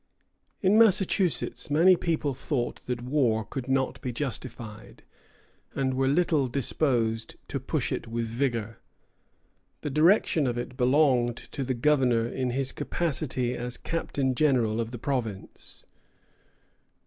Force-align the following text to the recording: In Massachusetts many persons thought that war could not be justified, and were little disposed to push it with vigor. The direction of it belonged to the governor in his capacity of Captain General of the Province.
In 0.63 0.79
Massachusetts 0.79 1.69
many 1.69 1.95
persons 1.95 2.39
thought 2.39 2.79
that 2.87 3.03
war 3.03 3.45
could 3.45 3.67
not 3.67 4.01
be 4.01 4.11
justified, 4.11 5.03
and 5.75 5.93
were 5.93 6.07
little 6.07 6.47
disposed 6.47 7.35
to 7.49 7.59
push 7.59 7.91
it 7.91 8.07
with 8.07 8.25
vigor. 8.25 8.79
The 9.81 9.91
direction 9.91 10.47
of 10.47 10.57
it 10.57 10.75
belonged 10.75 11.37
to 11.37 11.63
the 11.63 11.75
governor 11.75 12.27
in 12.27 12.49
his 12.49 12.71
capacity 12.71 13.53
of 13.53 13.83
Captain 13.83 14.33
General 14.33 14.81
of 14.81 14.89
the 14.89 14.97
Province. 14.97 15.85